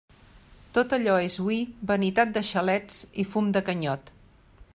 [0.77, 1.59] Tot allò és hui
[1.91, 4.13] vanitat de xalets i fum de canyot.